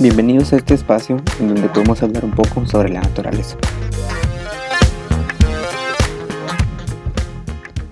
Bienvenidos 0.00 0.54
a 0.54 0.56
este 0.56 0.72
espacio 0.72 1.18
en 1.40 1.48
donde 1.48 1.68
podemos 1.68 2.02
hablar 2.02 2.24
un 2.24 2.30
poco 2.30 2.64
sobre 2.64 2.88
la 2.88 3.02
naturaleza. 3.02 3.58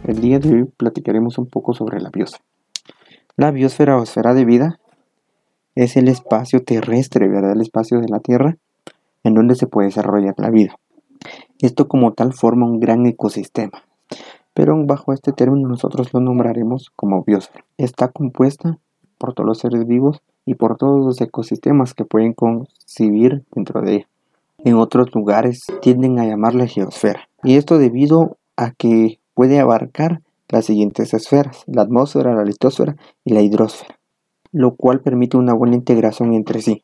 El 0.05 0.19
día 0.19 0.39
de 0.39 0.55
hoy 0.55 0.65
platicaremos 0.65 1.37
un 1.37 1.45
poco 1.51 1.75
sobre 1.75 2.01
la 2.01 2.09
biosfera. 2.09 2.43
La 3.37 3.51
biosfera 3.51 3.99
o 3.99 4.05
esfera 4.05 4.33
de 4.33 4.47
vida 4.47 4.81
es 5.75 5.99
el 5.99 6.09
espacio 6.09 6.65
terrestre, 6.65 7.29
¿verdad? 7.29 7.53
El 7.53 7.61
espacio 7.61 8.01
de 8.01 8.09
la 8.09 8.21
Tierra 8.21 8.57
en 9.23 9.35
donde 9.35 9.55
se 9.55 9.67
puede 9.67 9.89
desarrollar 9.89 10.35
la 10.39 10.49
vida. 10.49 10.77
Esto 11.59 11.89
como 11.89 12.15
tal 12.15 12.33
forma 12.33 12.65
un 12.65 12.81
gran 12.81 13.05
ecosistema, 13.05 13.83
pero 14.55 14.83
bajo 14.87 15.13
este 15.13 15.33
término 15.33 15.69
nosotros 15.69 16.15
lo 16.15 16.21
nombraremos 16.21 16.91
como 16.97 17.23
biosfera. 17.23 17.67
Está 17.77 18.09
compuesta 18.09 18.79
por 19.19 19.35
todos 19.35 19.47
los 19.47 19.59
seres 19.59 19.87
vivos 19.87 20.23
y 20.49 20.55
por 20.55 20.79
todos 20.79 21.05
los 21.05 21.21
ecosistemas 21.21 21.93
que 21.93 22.07
pueden 22.07 22.33
concebir 22.33 23.45
dentro 23.55 23.83
de 23.83 23.97
ella. 23.97 24.09
En 24.65 24.77
otros 24.77 25.15
lugares 25.15 25.67
tienden 25.83 26.19
a 26.19 26.25
llamarla 26.25 26.67
geosfera. 26.67 27.29
Y 27.43 27.57
esto 27.57 27.77
debido 27.77 28.39
a 28.57 28.71
que 28.71 29.21
puede 29.35 29.61
abarcar 29.61 30.23
las 30.49 30.65
siguientes 30.65 31.13
esferas, 31.13 31.65
la 31.67 31.83
atmósfera, 31.83 32.35
la 32.35 32.45
litosfera 32.45 32.97
y 33.27 33.35
la 33.35 33.43
hidrosfera, 33.43 33.99
lo 34.51 34.75
cual 34.75 35.03
permite 35.03 35.37
una 35.37 35.53
buena 35.53 35.77
integración 35.77 36.33
entre 36.33 36.63
sí. 36.63 36.81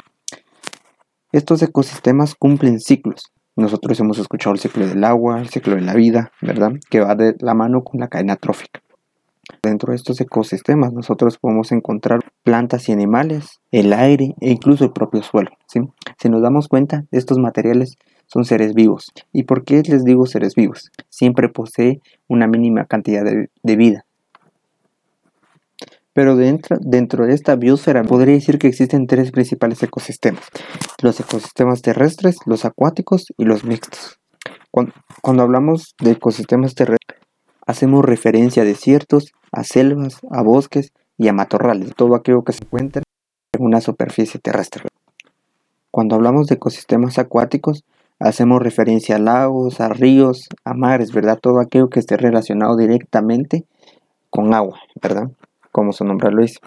Estos 1.33 1.63
ecosistemas 1.63 2.35
cumplen 2.35 2.81
ciclos. 2.81 3.33
Nosotros 3.57 3.99
hemos 3.99 4.19
escuchado 4.19 4.53
el 4.53 4.61
ciclo 4.61 4.87
del 4.87 5.03
agua, 5.05 5.41
el 5.41 5.49
ciclo 5.49 5.75
de 5.75 5.81
la 5.81 5.95
vida, 5.95 6.33
¿verdad? 6.43 6.73
Que 6.91 7.01
va 7.01 7.15
de 7.15 7.35
la 7.41 7.55
mano 7.55 7.83
con 7.83 7.99
la 7.99 8.09
cadena 8.09 8.37
trófica. 8.37 8.83
Dentro 9.63 9.91
de 9.91 9.97
estos 9.97 10.21
ecosistemas 10.21 10.93
nosotros 10.93 11.39
podemos 11.39 11.73
encontrar 11.73 12.21
plantas 12.43 12.89
y 12.89 12.93
animales, 12.93 13.61
el 13.71 13.93
aire 13.93 14.35
e 14.41 14.51
incluso 14.51 14.85
el 14.85 14.93
propio 14.93 15.23
suelo. 15.23 15.51
Si 15.67 16.29
nos 16.29 16.43
damos 16.43 16.69
cuenta, 16.69 17.05
estos 17.11 17.39
materiales 17.39 17.97
son 18.27 18.45
seres 18.45 18.75
vivos. 18.75 19.13
¿Y 19.33 19.45
por 19.45 19.65
qué 19.65 19.83
les 19.83 20.05
digo 20.05 20.27
seres 20.27 20.55
vivos? 20.55 20.91
Siempre 21.09 21.49
posee 21.49 22.01
una 22.29 22.47
mínima 22.47 22.85
cantidad 22.87 23.25
de, 23.25 23.77
vida. 23.77 24.05
Pero 26.13 26.37
dentro, 26.37 26.77
dentro 26.81 27.27
de 27.27 27.35
esta 27.35 27.57
biosfera 27.57 28.05
podría 28.05 28.35
decir 28.35 28.59
que 28.59 28.69
existen 28.69 29.07
tres 29.07 29.33
principales 29.33 29.83
ecosistemas. 29.83 30.45
Los 31.03 31.19
ecosistemas 31.21 31.83
terrestres, 31.83 32.37
los 32.47 32.65
acuáticos 32.65 33.27
y 33.37 33.45
los 33.45 33.65
mixtos. 33.65 34.21
cuando 35.23 35.43
hablamos 35.43 35.95
de 36.01 36.13
ecosistemas 36.13 36.75
terrestres, 36.75 37.14
hacemos 37.67 38.05
referencia 38.05 38.63
a 38.63 38.67
desiertos, 38.67 39.33
a 39.53 39.65
selvas, 39.65 40.21
a 40.31 40.43
bosques 40.43 40.93
y 41.19 41.29
a 41.29 41.33
matorrales, 41.33 41.95
todo 41.95 42.15
aquello 42.15 42.43
que 42.43 42.53
se 42.53 42.65
encuentra 42.65 43.03
en 43.53 43.65
una 43.65 43.81
superficie 43.81 44.41
terrestre. 44.41 44.85
Cuando 45.91 46.17
hablamos 46.17 46.49
de 46.49 46.57
ecosistemas 46.57 47.19
acuáticos, 47.19 47.85
hacemos 48.19 48.61
referencia 48.61 49.17
a 49.17 49.21
lagos, 49.21 49.81
a 49.81 49.89
ríos, 49.89 50.49
a 50.65 50.75
mares, 50.75 51.13
¿verdad? 51.13 51.39
Todo 51.41 51.61
aquello 51.61 51.89
que 51.89 52.01
esté 52.01 52.17
relacionado 52.17 52.77
directamente 52.77 53.65
con 54.31 54.55
agua, 54.55 54.81
¿verdad? 55.01 55.31
Como 55.71 55.93
su 55.93 56.05
nombre 56.05 56.33
lo 56.33 56.43
dice. 56.43 56.59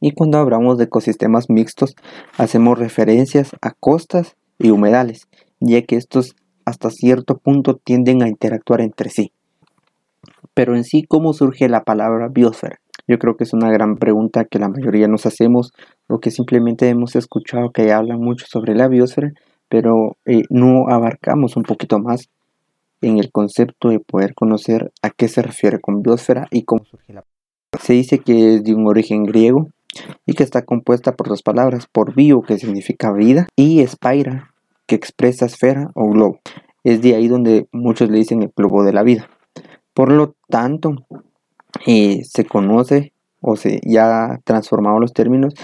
Y 0.00 0.12
cuando 0.12 0.38
hablamos 0.38 0.78
de 0.78 0.84
ecosistemas 0.84 1.48
mixtos, 1.48 1.96
hacemos 2.36 2.78
referencias 2.78 3.50
a 3.62 3.72
costas 3.72 4.36
y 4.58 4.70
humedales, 4.70 5.28
ya 5.60 5.82
que 5.82 5.96
estos 5.96 6.36
hasta 6.64 6.90
cierto 6.90 7.38
punto 7.38 7.76
tienden 7.76 8.22
a 8.22 8.28
interactuar 8.28 8.80
entre 8.82 9.08
sí. 9.10 9.32
Pero 10.58 10.74
en 10.74 10.82
sí, 10.82 11.04
¿cómo 11.04 11.34
surge 11.34 11.68
la 11.68 11.84
palabra 11.84 12.26
biosfera? 12.26 12.80
Yo 13.06 13.20
creo 13.20 13.36
que 13.36 13.44
es 13.44 13.52
una 13.52 13.70
gran 13.70 13.94
pregunta 13.94 14.44
que 14.44 14.58
la 14.58 14.68
mayoría 14.68 15.06
nos 15.06 15.24
hacemos 15.24 15.70
o 16.08 16.18
que 16.18 16.32
simplemente 16.32 16.88
hemos 16.88 17.14
escuchado 17.14 17.70
que 17.70 17.92
hablan 17.92 18.18
mucho 18.18 18.44
sobre 18.48 18.74
la 18.74 18.88
biosfera, 18.88 19.30
pero 19.68 20.16
eh, 20.26 20.42
no 20.50 20.88
abarcamos 20.88 21.56
un 21.56 21.62
poquito 21.62 22.00
más 22.00 22.28
en 23.02 23.18
el 23.18 23.30
concepto 23.30 23.90
de 23.90 24.00
poder 24.00 24.34
conocer 24.34 24.90
a 25.00 25.10
qué 25.10 25.28
se 25.28 25.42
refiere 25.42 25.78
con 25.78 26.02
biosfera 26.02 26.48
y 26.50 26.64
cómo 26.64 26.84
surge 26.86 27.12
la 27.12 27.24
Se 27.80 27.92
dice 27.92 28.18
que 28.18 28.56
es 28.56 28.64
de 28.64 28.74
un 28.74 28.88
origen 28.88 29.22
griego 29.22 29.68
y 30.26 30.32
que 30.32 30.42
está 30.42 30.62
compuesta 30.62 31.14
por 31.14 31.28
dos 31.28 31.44
palabras, 31.44 31.86
por 31.86 32.16
bio, 32.16 32.42
que 32.42 32.58
significa 32.58 33.12
vida, 33.12 33.46
y 33.54 33.78
espaira, 33.78 34.50
que 34.88 34.96
expresa 34.96 35.46
esfera 35.46 35.92
o 35.94 36.10
globo. 36.10 36.40
Es 36.82 37.00
de 37.00 37.14
ahí 37.14 37.28
donde 37.28 37.68
muchos 37.70 38.10
le 38.10 38.18
dicen 38.18 38.42
el 38.42 38.50
globo 38.56 38.82
de 38.82 38.92
la 38.92 39.04
vida. 39.04 39.28
Por 39.98 40.12
lo 40.12 40.36
tanto, 40.48 40.94
eh, 41.84 42.22
se 42.22 42.44
conoce 42.44 43.12
o 43.40 43.56
se 43.56 43.80
ya 43.84 44.38
transformado 44.44 45.00
los 45.00 45.12
términos, 45.12 45.54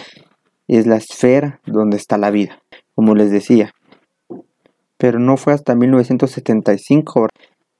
es 0.67 0.89
la 0.89 0.97
esfera 0.97 1.61
donde 1.67 1.97
está 1.99 2.19
la 2.19 2.33
vida, 2.33 2.61
como 2.97 3.15
les 3.15 3.31
decía. 3.31 3.71
Pero 4.97 5.21
no 5.21 5.37
fue 5.37 5.53
hasta 5.53 5.77
1975 5.77 7.28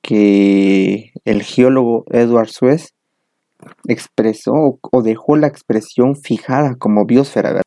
que 0.01 1.11
el 1.25 1.43
geólogo 1.43 2.05
Edward 2.13 2.51
Suez 2.51 2.95
expresó 3.89 4.79
o 4.81 5.03
dejó 5.03 5.35
la 5.35 5.49
expresión 5.49 6.15
fijada 6.15 6.77
como 6.77 7.05
biosfera, 7.05 7.63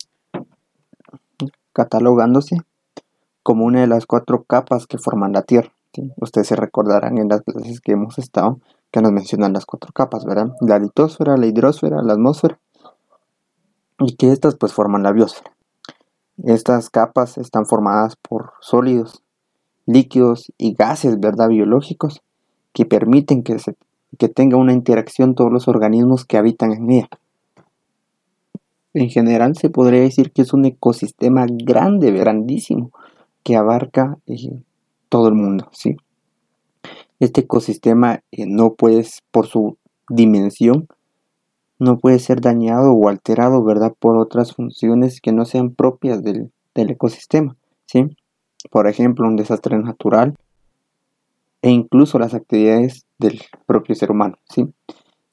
catalogándose 1.74 2.56
como 3.44 3.66
una 3.66 3.82
de 3.82 3.88
las 3.88 4.06
cuatro 4.06 4.44
capas 4.44 4.88
que 4.88 4.98
forman 4.98 5.34
la 5.34 5.42
Tierra. 5.42 5.74
Ustedes 6.22 6.48
se 6.48 6.56
recordarán 6.56 7.18
en 7.18 7.28
las 7.28 7.42
clases 7.42 7.82
que 7.82 7.92
hemos 7.92 8.18
estado 8.18 8.62
que 8.92 9.02
nos 9.02 9.12
mencionan 9.12 9.54
las 9.54 9.66
cuatro 9.66 9.92
capas, 9.94 10.26
¿verdad? 10.26 10.54
La 10.62 10.80
litosfera, 10.80 11.38
la 11.38 11.46
hidrosfera, 11.46 12.02
la 12.02 12.14
atmósfera 12.14 12.60
y 14.00 14.16
que 14.16 14.32
estas 14.32 14.56
pues 14.56 14.74
forman 14.74 15.04
la 15.04 15.12
biosfera. 15.12 15.52
Estas 16.44 16.90
capas 16.90 17.38
están 17.38 17.66
formadas 17.66 18.16
por 18.16 18.52
sólidos, 18.62 19.24
líquidos 19.86 20.52
y 20.58 20.74
gases, 20.74 21.20
¿verdad? 21.20 21.50
Biológicos 21.50 22.22
que 22.74 22.86
permiten 22.86 23.42
que, 23.44 23.58
se, 23.58 23.76
que 24.20 24.30
tenga 24.30 24.58
una 24.58 24.74
interacción 24.74 25.34
todos 25.34 25.52
los 25.52 25.68
organismos 25.68 26.26
que 26.26 26.38
habitan 26.38 26.74
en 26.74 26.92
ella. 26.92 27.10
En 28.94 29.10
general 29.10 29.56
se 29.56 29.70
podría 29.70 30.02
decir 30.02 30.32
que 30.32 30.44
es 30.44 30.54
un 30.54 30.66
ecosistema 30.66 31.46
grande, 31.50 32.12
grandísimo, 32.12 32.92
que 33.44 33.56
abarca 33.56 34.18
eh, 34.28 34.62
todo 35.10 35.28
el 35.28 35.36
mundo, 35.36 35.70
¿sí? 35.72 35.98
Este 37.20 37.42
ecosistema 37.42 38.22
eh, 38.32 38.46
no 38.48 38.76
puede, 38.76 39.06
por 39.32 39.48
su 39.48 39.78
dimensión, 40.10 40.88
no 41.80 41.98
puede 42.00 42.20
ser 42.20 42.42
dañado 42.42 42.94
o 42.94 43.10
alterado, 43.10 43.64
¿verdad? 43.64 43.94
Por 44.00 44.18
otras 44.18 44.54
funciones 44.54 45.22
que 45.22 45.32
no 45.32 45.46
sean 45.46 45.74
propias 45.74 46.24
del, 46.24 46.52
ecosistema, 46.76 47.56
¿sí? 47.86 48.16
Por 48.70 48.88
ejemplo, 48.88 49.28
un 49.28 49.36
desastre 49.36 49.78
natural 49.78 50.36
e 51.62 51.72
incluso 51.72 52.20
las 52.20 52.36
actividades 52.36 53.06
del 53.18 53.42
propio 53.66 53.96
ser 53.96 54.12
humano, 54.12 54.38
¿sí? 54.50 54.68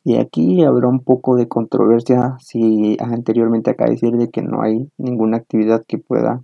Y 0.05 0.17
aquí 0.17 0.63
habrá 0.65 0.89
un 0.89 1.01
poco 1.01 1.37
de 1.37 1.49
controversia 1.49 2.37
si 2.41 2.97
anteriormente 3.01 3.71
acá 3.71 3.87
decir 3.87 4.13
de 4.13 4.31
que 4.31 4.43
no 4.43 4.63
hay 4.63 4.91
ninguna 4.99 5.39
actividad 5.39 5.85
que 5.87 5.99
pueda 5.99 6.43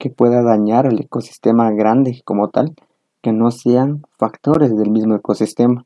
que 0.00 0.08
pueda 0.08 0.42
dañar 0.42 0.86
el 0.86 0.98
ecosistema 0.98 1.70
grande 1.70 2.22
como 2.24 2.48
tal, 2.48 2.74
que 3.20 3.32
no 3.32 3.50
sean 3.50 4.02
factores 4.18 4.74
del 4.74 4.90
mismo 4.90 5.14
ecosistema. 5.14 5.84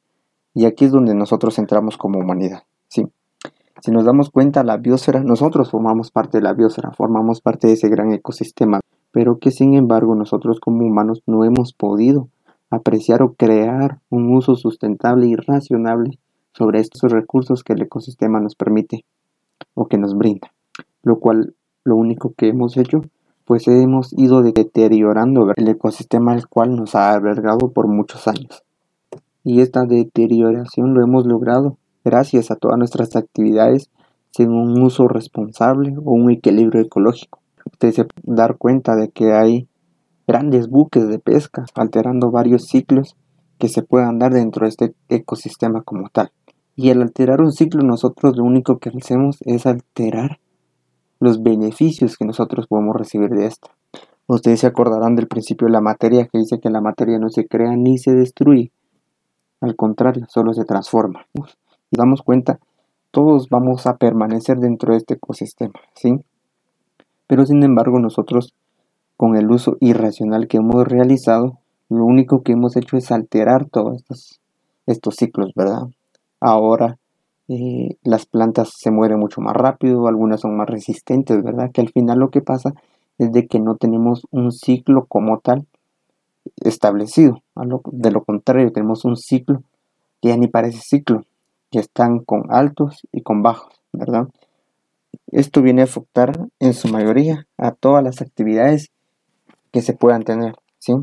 Y 0.54 0.66
aquí 0.66 0.84
es 0.84 0.92
donde 0.92 1.16
nosotros 1.16 1.58
entramos 1.58 1.96
como 1.98 2.20
humanidad. 2.20 2.62
¿sí? 2.86 3.08
Si 3.82 3.90
nos 3.90 4.04
damos 4.04 4.30
cuenta, 4.30 4.62
la 4.62 4.76
biosfera, 4.76 5.24
nosotros 5.24 5.68
formamos 5.72 6.12
parte 6.12 6.38
de 6.38 6.44
la 6.44 6.52
biosfera, 6.52 6.92
formamos 6.92 7.40
parte 7.40 7.66
de 7.66 7.72
ese 7.72 7.88
gran 7.88 8.12
ecosistema, 8.12 8.78
pero 9.10 9.38
que 9.40 9.50
sin 9.50 9.74
embargo 9.74 10.14
nosotros 10.14 10.60
como 10.60 10.86
humanos 10.86 11.22
no 11.26 11.44
hemos 11.44 11.72
podido 11.72 12.28
apreciar 12.70 13.20
o 13.20 13.34
crear 13.34 13.98
un 14.10 14.32
uso 14.32 14.54
sustentable 14.54 15.26
y 15.26 15.34
racionable 15.34 16.20
sobre 16.52 16.78
estos 16.78 17.10
recursos 17.10 17.64
que 17.64 17.72
el 17.72 17.82
ecosistema 17.82 18.38
nos 18.38 18.54
permite 18.54 19.04
o 19.74 19.88
que 19.88 19.98
nos 19.98 20.16
brinda. 20.16 20.52
Lo 21.02 21.18
cual 21.18 21.56
lo 21.82 21.96
único 21.96 22.32
que 22.36 22.48
hemos 22.48 22.76
hecho 22.76 23.02
pues 23.44 23.68
hemos 23.68 24.12
ido 24.12 24.42
deteriorando 24.42 25.52
el 25.56 25.68
ecosistema 25.68 26.32
al 26.32 26.48
cual 26.48 26.76
nos 26.76 26.94
ha 26.94 27.12
albergado 27.12 27.70
por 27.72 27.88
muchos 27.88 28.26
años. 28.26 28.62
Y 29.42 29.60
esta 29.60 29.84
deterioración 29.84 30.94
lo 30.94 31.02
hemos 31.02 31.26
logrado 31.26 31.76
gracias 32.04 32.50
a 32.50 32.56
todas 32.56 32.78
nuestras 32.78 33.16
actividades 33.16 33.90
sin 34.30 34.50
un 34.50 34.82
uso 34.82 35.06
responsable 35.08 35.94
o 35.98 36.12
un 36.12 36.30
equilibrio 36.30 36.80
ecológico. 36.80 37.40
Ustedes 37.70 37.94
se 37.96 38.06
dar 38.22 38.56
cuenta 38.56 38.96
de 38.96 39.10
que 39.10 39.32
hay 39.32 39.68
grandes 40.26 40.68
buques 40.68 41.06
de 41.08 41.18
pesca 41.18 41.66
alterando 41.74 42.30
varios 42.30 42.64
ciclos 42.64 43.16
que 43.58 43.68
se 43.68 43.82
puedan 43.82 44.18
dar 44.18 44.32
dentro 44.32 44.64
de 44.64 44.70
este 44.70 44.94
ecosistema 45.08 45.82
como 45.82 46.08
tal. 46.08 46.32
Y 46.76 46.90
al 46.90 47.02
alterar 47.02 47.40
un 47.40 47.52
ciclo 47.52 47.82
nosotros 47.84 48.36
lo 48.36 48.44
único 48.44 48.78
que 48.78 48.90
hacemos 48.90 49.38
es 49.42 49.66
alterar 49.66 50.38
los 51.20 51.42
beneficios 51.42 52.16
que 52.16 52.24
nosotros 52.24 52.66
podemos 52.66 52.96
recibir 52.96 53.30
de 53.30 53.46
esto. 53.46 53.70
Ustedes 54.26 54.60
se 54.60 54.66
acordarán 54.66 55.16
del 55.16 55.28
principio 55.28 55.66
de 55.66 55.72
la 55.72 55.80
materia 55.80 56.26
que 56.26 56.38
dice 56.38 56.60
que 56.60 56.70
la 56.70 56.80
materia 56.80 57.18
no 57.18 57.28
se 57.28 57.46
crea 57.46 57.76
ni 57.76 57.98
se 57.98 58.12
destruye. 58.12 58.72
Al 59.60 59.76
contrario, 59.76 60.26
solo 60.28 60.54
se 60.54 60.64
transforma. 60.64 61.26
Y 61.34 61.96
damos 61.96 62.22
cuenta 62.22 62.58
todos 63.14 63.48
vamos 63.48 63.86
a 63.86 63.96
permanecer 63.96 64.58
dentro 64.58 64.92
de 64.92 64.98
este 64.98 65.14
ecosistema, 65.14 65.74
¿sí? 65.94 66.18
Pero 67.28 67.46
sin 67.46 67.62
embargo 67.62 68.00
nosotros 68.00 68.54
con 69.16 69.36
el 69.36 69.48
uso 69.52 69.76
irracional 69.78 70.48
que 70.48 70.56
hemos 70.56 70.84
realizado, 70.84 71.60
lo 71.88 72.04
único 72.04 72.42
que 72.42 72.52
hemos 72.52 72.74
hecho 72.76 72.96
es 72.96 73.12
alterar 73.12 73.66
todos 73.66 73.94
estos, 73.94 74.40
estos 74.86 75.14
ciclos, 75.14 75.52
¿verdad? 75.54 75.84
Ahora 76.40 76.98
eh, 77.48 77.96
las 78.02 78.26
plantas 78.26 78.74
se 78.76 78.90
mueren 78.90 79.18
mucho 79.18 79.40
más 79.40 79.54
rápido, 79.54 80.06
algunas 80.06 80.40
son 80.40 80.56
más 80.56 80.68
resistentes, 80.68 81.42
¿verdad? 81.42 81.70
Que 81.72 81.80
al 81.80 81.90
final 81.90 82.18
lo 82.18 82.30
que 82.30 82.40
pasa 82.40 82.74
es 83.18 83.32
de 83.32 83.46
que 83.46 83.60
no 83.60 83.76
tenemos 83.76 84.26
un 84.30 84.50
ciclo 84.50 85.06
como 85.06 85.38
tal 85.40 85.66
establecido. 86.56 87.42
de 87.92 88.10
lo 88.10 88.24
contrario, 88.24 88.72
tenemos 88.72 89.04
un 89.04 89.16
ciclo 89.16 89.62
que 90.20 90.28
ya 90.30 90.36
ni 90.36 90.48
parece 90.48 90.78
ciclo, 90.78 91.24
que 91.70 91.78
están 91.78 92.20
con 92.20 92.44
altos 92.50 93.06
y 93.12 93.22
con 93.22 93.42
bajos, 93.42 93.74
¿verdad? 93.92 94.28
Esto 95.28 95.62
viene 95.62 95.82
a 95.82 95.84
afectar 95.84 96.48
en 96.60 96.74
su 96.74 96.88
mayoría 96.88 97.46
a 97.58 97.72
todas 97.72 98.02
las 98.02 98.22
actividades 98.22 98.90
que 99.70 99.82
se 99.82 99.92
puedan 99.92 100.22
tener, 100.22 100.54
¿sí? 100.78 100.94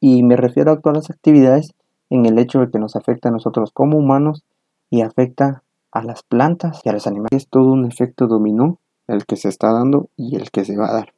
Y 0.00 0.22
me 0.22 0.36
refiero 0.36 0.72
a 0.72 0.80
todas 0.80 0.96
las 0.96 1.10
actividades 1.10 1.74
en 2.10 2.26
el 2.26 2.38
hecho 2.38 2.60
de 2.60 2.70
que 2.70 2.78
nos 2.78 2.96
afecta 2.96 3.28
a 3.28 3.32
nosotros 3.32 3.70
como 3.72 3.98
humanos 3.98 4.44
y 4.90 5.02
afecta 5.02 5.62
a 5.96 6.02
las 6.02 6.22
plantas 6.22 6.80
y 6.84 6.88
a 6.88 6.92
los 6.92 7.06
animales. 7.06 7.30
Es 7.32 7.48
todo 7.48 7.72
un 7.72 7.86
efecto 7.86 8.26
dominó 8.26 8.78
el 9.08 9.24
que 9.24 9.36
se 9.36 9.48
está 9.48 9.72
dando 9.72 10.10
y 10.16 10.36
el 10.36 10.50
que 10.50 10.64
se 10.64 10.76
va 10.76 10.90
a 10.90 10.94
dar. 10.94 11.12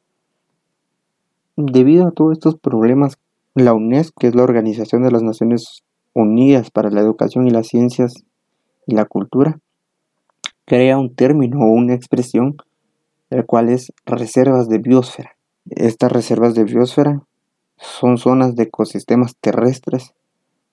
Debido 1.57 2.07
a 2.07 2.11
todos 2.11 2.33
estos 2.33 2.57
problemas, 2.57 3.17
la 3.55 3.73
UNESCO, 3.73 4.19
que 4.19 4.27
es 4.27 4.35
la 4.35 4.43
Organización 4.43 5.03
de 5.03 5.11
las 5.11 5.21
Naciones 5.21 5.83
Unidas 6.13 6.71
para 6.71 6.89
la 6.89 7.01
Educación 7.01 7.47
y 7.47 7.51
las 7.51 7.67
Ciencias 7.67 8.13
y 8.87 8.95
la 8.95 9.05
Cultura, 9.05 9.59
crea 10.65 10.97
un 10.97 11.13
término 11.13 11.59
o 11.59 11.71
una 11.71 11.93
expresión, 11.93 12.55
el 13.29 13.45
cual 13.45 13.69
es 13.69 13.91
reservas 14.05 14.69
de 14.69 14.77
biosfera. 14.77 15.35
Estas 15.69 16.11
reservas 16.11 16.53
de 16.53 16.63
biosfera 16.63 17.21
son 17.77 18.17
zonas 18.17 18.55
de 18.55 18.63
ecosistemas 18.63 19.35
terrestres, 19.41 20.13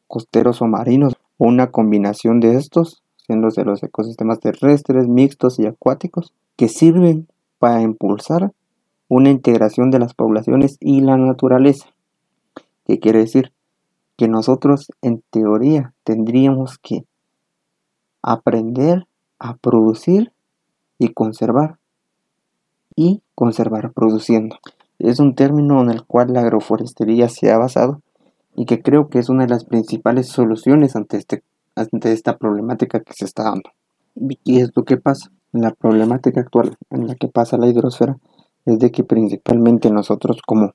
costeros 0.07 0.63
o 0.63 0.67
marinos, 0.67 1.15
o 1.39 1.47
una 1.47 1.71
combinación 1.71 2.41
de 2.41 2.57
estos 2.57 3.03
de 3.29 3.65
los 3.65 3.83
ecosistemas 3.83 4.41
terrestres, 4.41 5.09
mixtos 5.09 5.59
y 5.59 5.67
acuáticos, 5.67 6.33
que 6.57 6.69
sirven 6.69 7.29
para 7.59 7.83
impulsar 7.83 8.53
una 9.09 9.31
integración 9.31 9.91
de 9.91 9.99
las 9.99 10.15
poblaciones 10.15 10.77
y 10.81 11.01
la 11.01 11.17
naturaleza. 11.17 11.87
¿Qué 12.87 12.99
quiere 12.99 13.21
decir? 13.21 13.53
Que 14.17 14.29
nosotros 14.29 14.93
en 15.03 15.23
teoría 15.31 15.95
tendríamos 16.05 16.79
que 16.79 17.05
aprender 18.23 19.07
a 19.39 19.57
producir 19.57 20.33
y 20.99 21.13
conservar 21.13 21.79
y 22.95 23.23
conservar 23.35 23.93
produciendo. 23.93 24.57
Es 24.99 25.21
un 25.21 25.35
término 25.35 25.83
en 25.83 25.91
el 25.91 26.05
cual 26.05 26.33
la 26.33 26.41
agroforestería 26.41 27.29
se 27.29 27.53
ha 27.53 27.59
basado 27.59 28.01
y 28.55 28.65
que 28.65 28.81
creo 28.81 29.09
que 29.09 29.19
es 29.19 29.29
una 29.29 29.45
de 29.45 29.51
las 29.51 29.65
principales 29.65 30.29
soluciones 30.29 30.97
ante 30.97 31.19
este 31.19 31.43
ante 31.77 32.13
esta 32.13 32.37
problemática 32.39 33.01
que 33.01 33.13
se 33.13 33.27
está 33.27 33.45
dando. 33.45 33.71
¿Y 34.45 34.61
es 34.61 34.71
lo 34.75 34.85
que 34.85 34.97
pasa? 34.97 35.31
La 35.53 35.73
problemática 35.73 36.41
actual 36.41 36.77
en 36.91 37.07
la 37.07 37.15
que 37.15 37.29
pasa 37.29 37.59
la 37.59 37.69
hidrosfera 37.69 38.17
es 38.65 38.79
de 38.79 38.91
que 38.91 39.05
principalmente 39.05 39.91
nosotros 39.91 40.41
como 40.45 40.73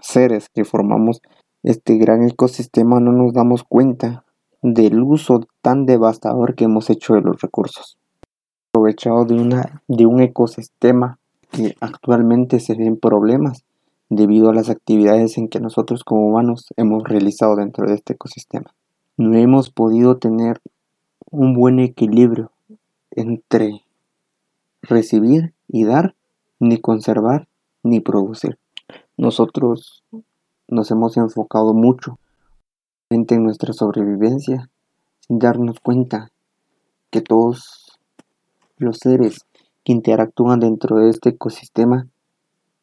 seres 0.00 0.48
que 0.54 0.64
formamos 0.64 1.20
este 1.62 1.96
gran 1.96 2.22
ecosistema 2.28 3.00
no 3.00 3.12
nos 3.12 3.32
damos 3.32 3.64
cuenta 3.64 4.24
del 4.62 5.02
uso 5.02 5.40
tan 5.60 5.86
devastador 5.86 6.54
que 6.54 6.64
hemos 6.64 6.90
hecho 6.90 7.14
de 7.14 7.22
los 7.22 7.40
recursos. 7.40 7.98
Aprovechado 8.70 9.24
de, 9.24 9.34
una, 9.34 9.82
de 9.88 10.06
un 10.06 10.20
ecosistema 10.20 11.18
que 11.50 11.74
actualmente 11.80 12.60
se 12.60 12.74
ven 12.74 12.96
problemas 12.96 13.64
debido 14.08 14.50
a 14.50 14.54
las 14.54 14.70
actividades 14.70 15.38
en 15.38 15.48
que 15.48 15.60
nosotros 15.60 16.04
como 16.04 16.26
humanos 16.26 16.66
hemos 16.76 17.02
realizado 17.04 17.56
dentro 17.56 17.86
de 17.86 17.94
este 17.94 18.14
ecosistema 18.14 18.74
no 19.16 19.36
hemos 19.36 19.70
podido 19.70 20.18
tener 20.18 20.60
un 21.30 21.54
buen 21.54 21.78
equilibrio 21.78 22.50
entre 23.10 23.82
recibir 24.82 25.54
y 25.68 25.84
dar, 25.84 26.14
ni 26.58 26.80
conservar 26.80 27.48
ni 27.82 28.00
producir. 28.00 28.58
Nosotros 29.16 30.04
nos 30.68 30.90
hemos 30.90 31.16
enfocado 31.16 31.74
mucho 31.74 32.18
en 33.10 33.26
nuestra 33.42 33.72
sobrevivencia 33.72 34.70
sin 35.20 35.38
darnos 35.38 35.80
cuenta 35.80 36.30
que 37.10 37.20
todos 37.20 37.98
los 38.78 38.98
seres 38.98 39.46
que 39.84 39.92
interactúan 39.92 40.60
dentro 40.60 40.96
de 40.96 41.10
este 41.10 41.30
ecosistema 41.30 42.08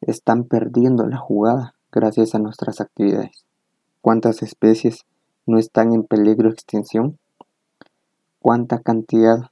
están 0.00 0.44
perdiendo 0.44 1.06
la 1.06 1.18
jugada 1.18 1.74
gracias 1.90 2.34
a 2.34 2.38
nuestras 2.38 2.80
actividades. 2.80 3.44
¿Cuántas 4.00 4.42
especies 4.42 5.04
no 5.50 5.58
están 5.58 5.92
en 5.92 6.04
peligro 6.04 6.48
de 6.48 6.54
extinción? 6.54 7.18
¿Cuánta 8.38 8.78
cantidad 8.78 9.50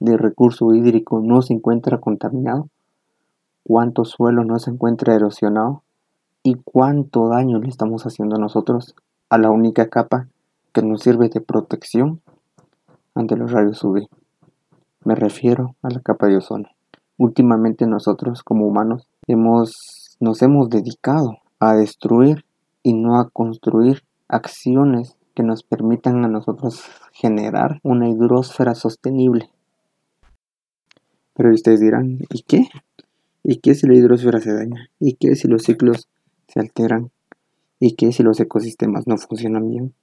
de 0.00 0.16
recurso 0.16 0.74
hídrico 0.74 1.20
no 1.20 1.40
se 1.40 1.54
encuentra 1.54 1.98
contaminado? 1.98 2.68
¿Cuánto 3.62 4.04
suelo 4.04 4.44
no 4.44 4.58
se 4.58 4.70
encuentra 4.70 5.14
erosionado? 5.14 5.82
¿Y 6.42 6.56
cuánto 6.56 7.28
daño 7.28 7.60
le 7.60 7.68
estamos 7.68 8.04
haciendo 8.04 8.36
a 8.36 8.40
nosotros 8.40 8.94
a 9.28 9.38
la 9.38 9.50
única 9.50 9.88
capa 9.88 10.26
que 10.72 10.82
nos 10.82 11.02
sirve 11.02 11.28
de 11.28 11.40
protección 11.40 12.20
ante 13.14 13.36
los 13.36 13.52
rayos 13.52 13.84
UV? 13.84 14.08
Me 15.04 15.14
refiero 15.14 15.76
a 15.82 15.90
la 15.90 16.00
capa 16.00 16.26
de 16.26 16.38
ozono. 16.38 16.68
Últimamente 17.16 17.86
nosotros 17.86 18.42
como 18.42 18.66
humanos 18.66 19.06
hemos, 19.26 20.16
nos 20.18 20.42
hemos 20.42 20.68
dedicado 20.70 21.38
a 21.58 21.74
destruir 21.74 22.44
y 22.82 22.94
no 22.94 23.20
a 23.20 23.28
construir 23.30 24.02
acciones 24.28 25.16
que 25.34 25.42
nos 25.42 25.62
permitan 25.62 26.24
a 26.24 26.28
nosotros 26.28 26.82
generar 27.12 27.80
una 27.82 28.08
hidrosfera 28.08 28.74
sostenible. 28.74 29.50
Pero 31.34 31.52
ustedes 31.54 31.80
dirán, 31.80 32.18
¿y 32.30 32.42
qué? 32.42 32.68
¿Y 33.42 33.56
qué 33.56 33.74
si 33.74 33.86
la 33.86 33.94
hidrosfera 33.94 34.40
se 34.40 34.52
daña? 34.52 34.90
¿Y 34.98 35.14
qué 35.14 35.34
si 35.36 35.48
los 35.48 35.62
ciclos 35.62 36.08
se 36.48 36.60
alteran? 36.60 37.10
¿Y 37.78 37.94
qué 37.94 38.12
si 38.12 38.22
los 38.22 38.38
ecosistemas 38.40 39.06
no 39.06 39.16
funcionan 39.16 39.68
bien? 39.68 39.94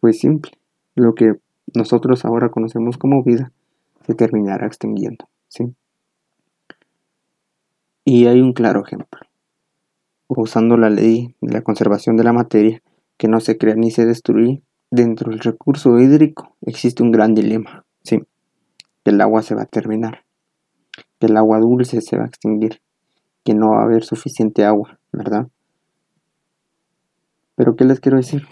Pues 0.00 0.20
simple, 0.20 0.52
lo 0.94 1.14
que 1.14 1.34
nosotros 1.74 2.24
ahora 2.24 2.50
conocemos 2.50 2.98
como 2.98 3.22
vida 3.22 3.50
se 4.06 4.14
terminará 4.14 4.66
extinguiendo, 4.66 5.28
¿sí? 5.48 5.74
Y 8.04 8.26
hay 8.26 8.40
un 8.40 8.52
claro 8.52 8.84
ejemplo. 8.84 9.20
Usando 10.28 10.76
la 10.76 10.90
ley 10.90 11.34
de 11.40 11.52
la 11.52 11.62
conservación 11.62 12.16
de 12.16 12.24
la 12.24 12.32
materia, 12.32 12.82
que 13.16 13.28
no 13.28 13.40
se 13.40 13.58
crea 13.58 13.74
ni 13.74 13.90
se 13.90 14.06
destruye, 14.06 14.62
dentro 14.90 15.30
del 15.30 15.40
recurso 15.40 15.98
hídrico 15.98 16.56
existe 16.62 17.02
un 17.02 17.10
gran 17.10 17.34
dilema, 17.34 17.84
sí, 18.02 18.18
que 19.04 19.10
el 19.10 19.20
agua 19.20 19.42
se 19.42 19.54
va 19.54 19.62
a 19.62 19.66
terminar, 19.66 20.24
que 21.18 21.26
el 21.26 21.36
agua 21.36 21.58
dulce 21.58 22.00
se 22.00 22.16
va 22.16 22.24
a 22.24 22.28
extinguir, 22.28 22.80
que 23.44 23.54
no 23.54 23.72
va 23.72 23.80
a 23.80 23.84
haber 23.84 24.04
suficiente 24.04 24.64
agua, 24.64 24.98
¿verdad? 25.12 25.48
Pero 27.56 27.76
¿qué 27.76 27.84
les 27.84 28.00
quiero 28.00 28.16
decir? 28.16 28.42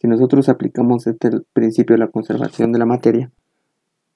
Si 0.00 0.08
nosotros 0.08 0.48
aplicamos 0.48 1.06
este 1.06 1.30
principio 1.52 1.94
de 1.94 2.00
la 2.00 2.10
conservación 2.10 2.72
de 2.72 2.78
la 2.78 2.86
materia, 2.86 3.30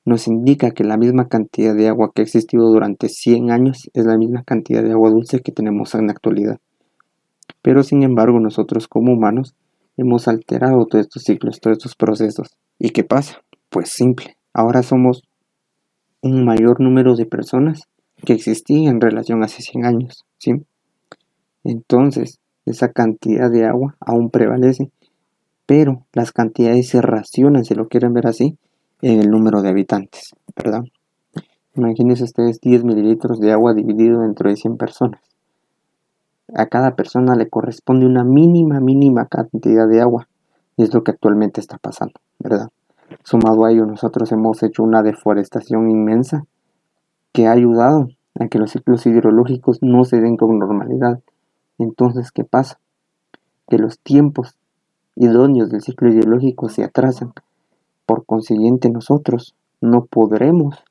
nos 0.05 0.29
indica 0.29 0.71
que 0.71 0.85
la 0.85 0.97
misma 0.97 1.29
cantidad 1.29 1.75
de 1.75 1.89
agua 1.89 2.13
que 2.15 2.23
ha 2.23 2.25
existido 2.25 2.69
durante 2.69 3.09
100 3.09 3.51
años 3.51 3.91
es 3.93 4.07
la 4.07 4.17
misma 4.17 4.45
cantidad 4.45 4.83
de 4.83 4.93
agua 4.93 5.11
dulce 5.11 5.41
que 5.41 5.53
tenemos 5.53 5.95
en 5.95 6.07
la 6.07 6.13
actualidad. 6.13 6.59
Pero 7.61 7.83
sin 7.83 8.05
embargo 8.05 8.39
nosotros 8.39 8.87
como 8.87 9.13
humanos 9.13 9.57
hemos 9.97 10.29
alterado 10.29 10.87
todos 10.87 11.07
estos 11.07 11.23
ciclos, 11.23 11.61
todos 11.61 11.79
estos 11.79 11.95
procesos. 11.95 12.49
¿Y 12.79 12.91
qué 12.91 13.05
pasa? 13.05 13.43
Pues 13.71 13.91
simple, 13.91 14.37
ahora 14.53 14.83
somos 14.83 15.23
un 16.23 16.45
mayor 16.45 16.81
número 16.81 17.17
de 17.17 17.27
personas 17.27 17.83
que 18.25 18.33
existían 18.33 18.95
en 18.95 19.01
relación 19.01 19.43
hace 19.43 19.63
100 19.63 19.85
años, 19.85 20.25
¿sí? 20.39 20.53
Entonces, 21.65 22.39
esa 22.65 22.91
cantidad 22.91 23.51
de 23.51 23.65
agua 23.65 23.97
aún 24.01 24.31
prevalece, 24.31 24.91
pero 25.67 26.07
las 26.13 26.33
cantidades 26.33 26.89
se 26.89 27.03
racionan, 27.03 27.65
si 27.65 27.75
lo 27.75 27.89
quieren 27.89 28.13
ver 28.13 28.27
así, 28.27 28.57
en 29.03 29.21
el 29.21 29.31
número 29.31 29.63
de 29.63 29.69
habitantes, 29.69 30.35
¿verdad? 30.57 30.83
Imagínense 31.75 32.25
ustedes 32.25 32.61
10 32.61 32.85
mililitros 32.85 33.39
de 33.41 33.53
agua 33.53 33.75
dividido 33.75 34.25
entre 34.25 34.51
de 34.51 34.57
100 34.57 34.77
personas 34.79 35.21
a 36.55 36.67
cada 36.67 36.95
persona 36.95 37.35
le 37.35 37.49
corresponde 37.49 38.07
una 38.07 38.25
mínima, 38.25 38.81
mínima 38.81 39.27
cantidad 39.27 39.89
de 39.89 40.01
agua. 40.01 40.29
Y 40.77 40.83
es 40.83 40.95
lo 40.95 41.03
que 41.03 41.13
actualmente 41.13 41.61
está 41.61 41.79
pasando, 41.79 42.21
¿verdad? 42.39 42.69
Sumado 43.23 43.65
a 43.65 43.73
ello, 43.73 43.87
nosotros 43.87 44.31
hemos 44.33 44.63
hecho 44.63 44.83
una 44.83 45.03
deforestación 45.03 45.91
inmensa 45.91 46.45
que 47.33 47.47
ha 47.47 47.53
ayudado 47.53 48.09
a 48.39 48.49
que 48.49 48.59
los 48.59 48.71
ciclos 48.71 49.07
hidrológicos 49.07 49.79
no 49.83 50.05
se 50.05 50.21
den 50.21 50.37
con 50.37 50.59
normalidad. 50.59 51.21
Entonces, 51.79 52.31
¿qué 52.33 52.45
pasa? 52.45 52.79
Que 53.69 53.79
los 53.79 53.99
tiempos 54.01 54.57
idóneos 55.15 55.71
del 55.71 55.83
ciclo 55.83 56.11
hidrológico 56.11 56.69
se 56.69 56.85
atrasan. 56.85 57.33
Por 58.05 58.25
consiguiente, 58.25 58.91
nosotros 58.91 59.55
no 59.81 60.05
podremos 60.05 60.85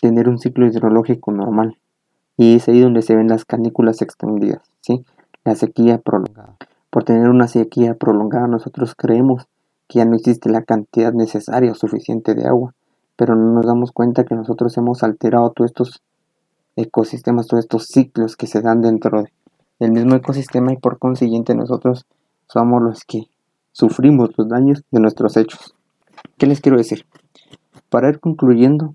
tener 0.00 0.28
un 0.28 0.38
ciclo 0.38 0.66
hidrológico 0.66 1.32
normal. 1.32 1.78
Y 2.38 2.54
es 2.54 2.68
ahí 2.68 2.80
donde 2.80 3.02
se 3.02 3.14
ven 3.14 3.28
las 3.28 3.44
canículas 3.44 4.00
extendidas, 4.00 4.62
¿sí? 4.80 5.04
La 5.44 5.56
sequía 5.56 5.98
prolongada. 5.98 6.56
Por 6.88 7.04
tener 7.04 7.28
una 7.28 7.48
sequía 7.48 7.94
prolongada 7.94 8.46
nosotros 8.46 8.94
creemos 8.94 9.46
que 9.88 9.98
ya 9.98 10.04
no 10.04 10.14
existe 10.14 10.48
la 10.48 10.62
cantidad 10.62 11.12
necesaria 11.12 11.72
o 11.72 11.74
suficiente 11.74 12.34
de 12.34 12.46
agua, 12.46 12.74
pero 13.16 13.34
no 13.34 13.52
nos 13.52 13.66
damos 13.66 13.90
cuenta 13.92 14.24
que 14.24 14.36
nosotros 14.36 14.76
hemos 14.76 15.02
alterado 15.02 15.50
todos 15.50 15.70
estos 15.70 16.02
ecosistemas, 16.76 17.48
todos 17.48 17.64
estos 17.64 17.86
ciclos 17.86 18.36
que 18.36 18.46
se 18.46 18.62
dan 18.62 18.82
dentro 18.82 19.24
del 19.80 19.92
mismo 19.92 20.14
ecosistema 20.14 20.72
y 20.72 20.76
por 20.76 20.98
consiguiente 20.98 21.54
nosotros 21.54 22.06
somos 22.46 22.82
los 22.82 23.04
que 23.04 23.28
sufrimos 23.72 24.30
los 24.36 24.48
daños 24.48 24.84
de 24.90 25.00
nuestros 25.00 25.36
hechos. 25.36 25.74
¿Qué 26.36 26.46
les 26.46 26.60
quiero 26.60 26.78
decir? 26.78 27.04
Para 27.88 28.08
ir 28.08 28.20
concluyendo, 28.20 28.94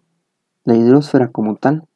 la 0.63 0.75
hidrosfera 0.75 1.29
como 1.29 1.55
tal, 1.55 1.87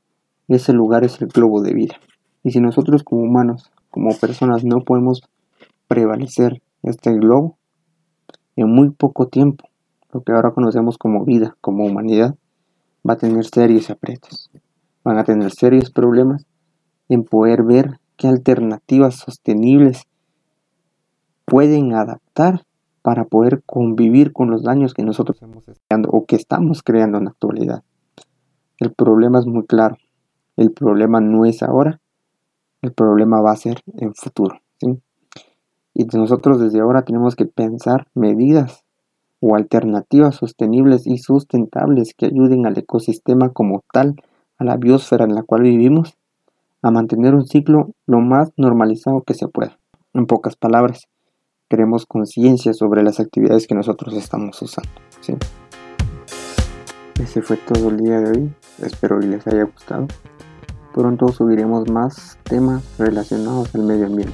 ese 0.56 0.74
lugar 0.74 1.04
es 1.04 1.22
el 1.22 1.28
globo 1.28 1.62
de 1.62 1.74
vida. 1.74 1.96
Y 2.44 2.52
si 2.52 2.62
nosotros 2.62 3.04
como 3.04 3.24
humanos, 3.24 3.72
como 3.90 4.16
personas, 4.16 4.64
no 4.64 4.82
podemos 4.82 5.22
prevalecer 5.88 6.62
este 6.84 7.14
globo, 7.14 7.58
en 8.56 8.70
muy 8.70 8.90
poco 8.90 9.28
tiempo, 9.28 9.70
lo 10.12 10.22
que 10.22 10.32
ahora 10.32 10.52
conocemos 10.52 10.98
como 10.98 11.26
vida, 11.26 11.56
como 11.62 11.86
humanidad, 11.86 12.36
va 13.08 13.14
a 13.14 13.18
tener 13.18 13.46
serios 13.46 13.90
aprietos. 13.90 14.50
Van 15.04 15.18
a 15.18 15.24
tener 15.24 15.52
serios 15.52 15.92
problemas 15.92 16.46
en 17.10 17.24
poder 17.24 17.64
ver 17.64 18.00
qué 18.18 18.28
alternativas 18.28 19.16
sostenibles 19.16 20.04
pueden 21.46 21.94
adaptar 21.94 22.66
para 23.02 23.26
poder 23.26 23.62
convivir 23.66 24.34
con 24.34 24.50
los 24.50 24.64
daños 24.64 24.94
que 24.94 25.04
nosotros 25.04 25.38
estamos 25.38 25.64
creando 25.88 26.10
o 26.10 26.26
que 26.26 26.36
estamos 26.36 26.84
creando 26.84 27.20
en 27.20 27.26
la 27.26 27.30
actualidad. 27.30 27.84
El 28.80 28.92
problema 28.92 29.40
es 29.40 29.46
muy 29.46 29.66
claro. 29.66 29.98
El 30.58 30.72
problema 30.72 31.22
no 31.22 31.46
es 31.46 31.64
ahora, 31.64 32.02
el 32.82 32.92
problema 32.92 33.42
va 33.42 33.52
a 33.52 33.58
ser 33.58 33.80
en 33.98 34.14
futuro. 34.14 34.60
Y 35.94 36.06
nosotros 36.14 36.60
desde 36.60 36.80
ahora 36.80 37.04
tenemos 37.04 37.36
que 37.36 37.46
pensar 37.46 38.08
medidas 38.14 38.84
o 39.40 39.56
alternativas 39.56 40.36
sostenibles 40.36 41.08
y 41.08 41.18
sustentables 41.18 42.14
que 42.14 42.28
ayuden 42.28 42.66
al 42.66 42.78
ecosistema 42.78 43.50
como 43.50 43.84
tal, 43.92 44.16
a 44.58 44.64
la 44.64 44.78
biosfera 44.78 45.26
en 45.26 45.34
la 45.34 45.44
cual 45.44 45.64
vivimos, 45.64 46.18
a 46.82 46.92
mantener 46.92 47.34
un 47.34 47.48
ciclo 47.48 47.92
lo 48.06 48.20
más 48.20 48.52
normalizado 48.58 49.22
que 49.22 49.34
se 49.34 49.48
pueda. 49.48 49.80
En 50.14 50.28
pocas 50.28 50.56
palabras, 50.56 51.08
queremos 51.68 52.06
conciencia 52.06 52.74
sobre 52.74 53.04
las 53.04 53.20
actividades 53.20 53.68
que 53.68 53.76
nosotros 53.76 54.16
estamos 54.16 54.62
usando. 54.62 54.90
¿sí? 55.22 55.34
Ese 57.22 57.42
fue 57.42 57.58
todo 57.58 57.90
el 57.90 57.98
día 57.98 58.20
de 58.20 58.30
hoy. 58.32 58.54
Espero 58.84 59.20
que 59.20 59.28
les 59.28 59.48
haya 59.48 59.64
gustado. 59.64 60.08
Pronto 60.98 61.32
subiremos 61.32 61.88
más 61.92 62.40
temas 62.42 62.82
relacionados 62.98 63.70
al 63.76 63.84
medio 63.84 64.08
ambiente. 64.08 64.34